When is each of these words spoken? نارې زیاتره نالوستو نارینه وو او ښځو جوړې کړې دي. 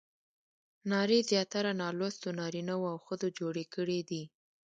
نارې 0.91 1.19
زیاتره 1.29 1.71
نالوستو 1.81 2.29
نارینه 2.39 2.75
وو 2.77 2.87
او 2.93 2.97
ښځو 3.05 3.27
جوړې 3.39 3.65
کړې 3.73 3.99
دي. 4.09 4.23